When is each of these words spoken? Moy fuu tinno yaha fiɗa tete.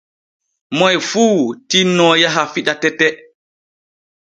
Moy 0.77 0.95
fuu 1.09 1.39
tinno 1.69 2.07
yaha 2.21 2.43
fiɗa 2.53 2.73
tete. 2.81 3.07